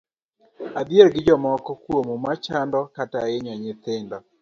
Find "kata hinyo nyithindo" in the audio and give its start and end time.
2.95-4.17